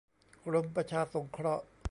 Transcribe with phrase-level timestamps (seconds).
[0.45, 1.65] กรมประชาสงเคราะห์